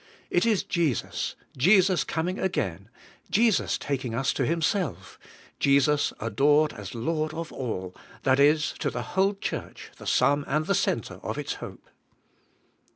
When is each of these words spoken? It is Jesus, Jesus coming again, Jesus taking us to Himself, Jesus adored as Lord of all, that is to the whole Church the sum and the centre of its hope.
It 0.31 0.47
is 0.47 0.63
Jesus, 0.63 1.35
Jesus 1.55 2.03
coming 2.03 2.39
again, 2.39 2.89
Jesus 3.29 3.77
taking 3.77 4.15
us 4.15 4.33
to 4.33 4.47
Himself, 4.47 5.19
Jesus 5.59 6.11
adored 6.19 6.73
as 6.73 6.95
Lord 6.95 7.35
of 7.35 7.53
all, 7.53 7.95
that 8.23 8.39
is 8.39 8.73
to 8.79 8.89
the 8.89 9.03
whole 9.13 9.35
Church 9.35 9.91
the 9.99 10.07
sum 10.07 10.43
and 10.47 10.65
the 10.65 10.73
centre 10.73 11.19
of 11.21 11.37
its 11.37 11.53
hope. 11.61 11.87